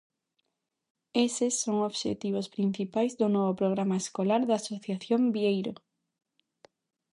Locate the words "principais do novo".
2.55-3.53